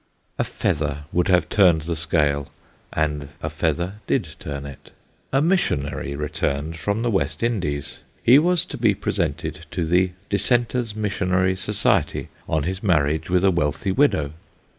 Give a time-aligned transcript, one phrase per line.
[0.39, 2.47] A feather would have turned the scale,
[2.91, 4.89] and a feather did turn it.
[5.31, 10.95] A missionary returned from the West Indies; he was to be presented to the Dissenters'
[10.95, 14.31] Missionary Society on his marriage with a wealthy widow.